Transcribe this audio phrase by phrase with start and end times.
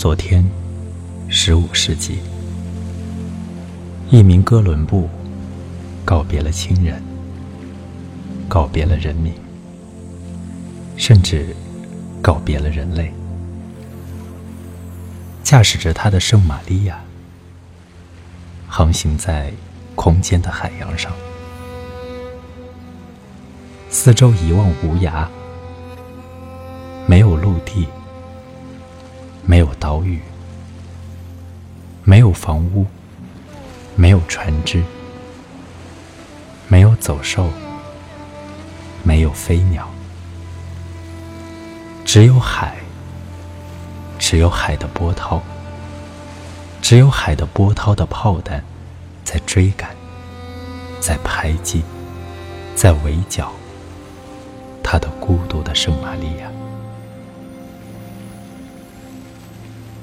[0.00, 0.42] 昨天，
[1.28, 2.20] 十五世纪，
[4.08, 5.10] 一名哥伦布
[6.06, 7.02] 告别了亲人，
[8.48, 9.34] 告别了人民，
[10.96, 11.54] 甚至
[12.22, 13.12] 告别了人类，
[15.44, 16.98] 驾驶着他的圣玛利亚，
[18.66, 19.52] 航行在
[19.94, 21.12] 空间的海洋上，
[23.90, 25.26] 四周一望无涯，
[27.06, 27.86] 没有陆地。
[29.44, 30.20] 没有岛屿，
[32.04, 32.86] 没有房屋，
[33.96, 34.82] 没有船只，
[36.68, 37.48] 没有走兽，
[39.02, 39.88] 没有飞鸟，
[42.04, 42.76] 只有海，
[44.18, 45.42] 只有海的波涛，
[46.80, 48.62] 只有海的波涛的炮弹
[49.24, 49.90] 在追赶，
[51.00, 51.82] 在排击，
[52.76, 53.52] 在围剿
[54.82, 56.59] 他的孤独的圣玛利亚。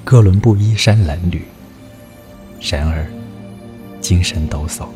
[0.10, 1.42] 哥伦布衣衫褴褛，
[2.62, 3.06] 然而
[4.00, 4.88] 精神抖擞。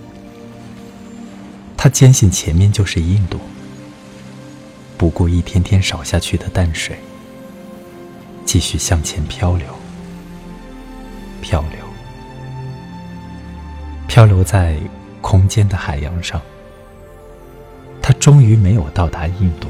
[1.76, 3.38] 他坚信前面就是印度，
[4.98, 6.98] 不顾一天天少下去的淡水，
[8.46, 9.68] 继续向前漂流，
[11.42, 11.80] 漂流，
[14.08, 14.78] 漂流在
[15.20, 16.42] 空间的海洋上。
[18.02, 19.68] 他终于没有到达印度，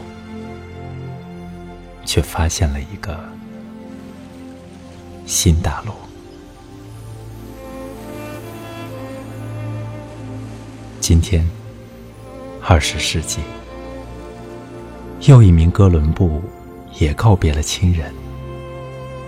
[2.05, 3.19] 却发现了一个。
[5.33, 5.93] 新大陆。
[10.99, 11.49] 今天，
[12.61, 13.39] 二十世纪，
[15.21, 16.43] 又一名哥伦布
[16.99, 18.13] 也告别了亲人，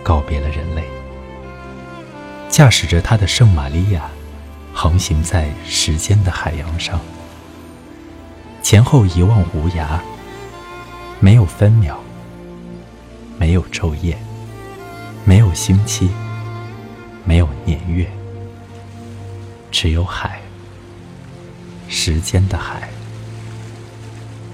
[0.03, 0.83] 告别了人类，
[2.49, 4.09] 驾驶着他的圣玛利亚，
[4.73, 6.99] 航行在时间的海洋上，
[8.61, 10.01] 前后一望无涯，
[11.21, 11.97] 没有分秒，
[13.39, 14.17] 没有昼夜。
[15.25, 16.09] 没有星期，
[17.23, 18.05] 没有年月，
[19.71, 20.41] 只有海，
[21.87, 22.89] 时间的海；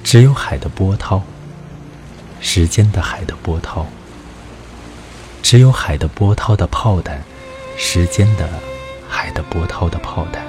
[0.03, 1.23] 只有海的波涛，
[2.39, 3.83] 时间的海的波涛；
[5.41, 7.23] 只有海的波涛的炮弹，
[7.75, 8.47] 时间的
[9.09, 10.45] 海的波涛的炮弹，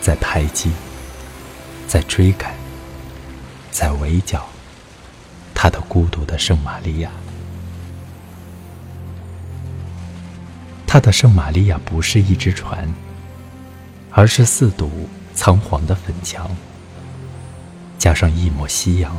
[0.00, 0.70] 在排击，
[1.88, 2.54] 在追赶，
[3.72, 4.46] 在围剿
[5.52, 7.10] 他的孤独的圣玛利亚。
[10.92, 12.92] 他的圣玛利亚不是一只船，
[14.10, 14.90] 而是四堵
[15.36, 16.50] 苍黄的粉墙，
[17.96, 19.16] 加上一抹夕阳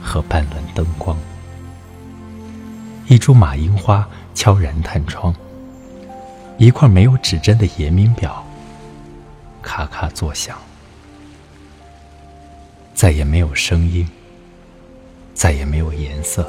[0.00, 1.18] 和半轮灯光，
[3.08, 5.34] 一株马樱花悄然探窗，
[6.56, 8.46] 一块没有指针的爷明表
[9.60, 10.56] 咔咔作响，
[12.94, 14.08] 再也没有声音，
[15.34, 16.48] 再也没有颜色，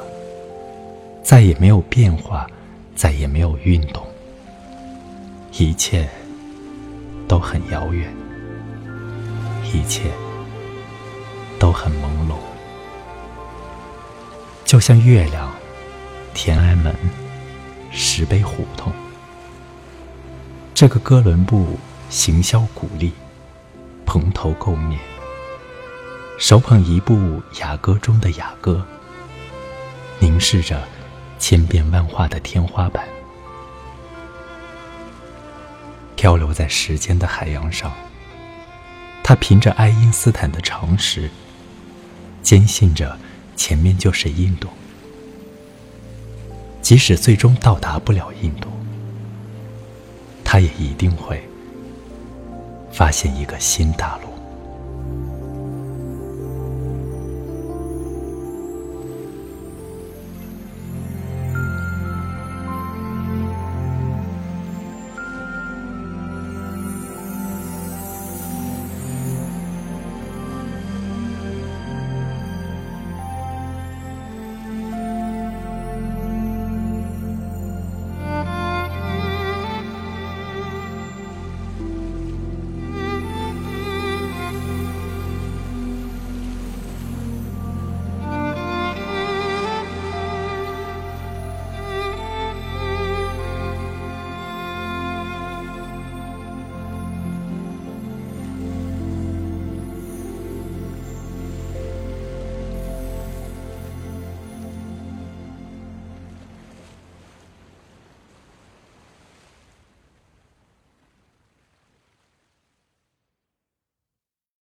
[1.24, 2.46] 再也没有变化。
[2.94, 4.06] 再也没有运动，
[5.52, 6.08] 一切
[7.26, 8.14] 都很遥远，
[9.72, 10.12] 一切
[11.58, 12.36] 都很朦胧，
[14.64, 15.52] 就像月亮、
[16.34, 16.94] 天安门、
[17.90, 18.92] 石碑胡同。
[20.72, 21.78] 这个哥伦布
[22.10, 23.12] 行销鼓励，
[24.06, 25.00] 蓬头垢面，
[26.38, 28.86] 手捧一部雅歌中的雅歌，
[30.20, 30.80] 凝视着。
[31.38, 33.04] 千变万化的天花板，
[36.16, 37.92] 漂流在时间的海洋上。
[39.22, 41.30] 他凭着爱因斯坦的常识，
[42.42, 43.18] 坚信着
[43.56, 44.68] 前面就是印度。
[46.82, 48.68] 即使最终到达不了印度，
[50.44, 51.42] 他也一定会
[52.92, 54.33] 发现一个新大陆。